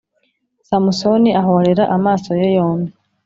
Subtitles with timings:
[0.67, 2.91] samusoni ahorera amaso ye yombi